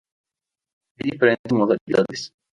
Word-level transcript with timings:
Hay 0.97 1.11
diferentes 1.11 1.53
modalidades. 1.53 2.33